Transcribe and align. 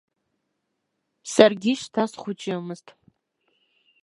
Саргьы 1.33 1.71
шьҭа 1.79 2.03
схәыҷымызт. 2.11 2.87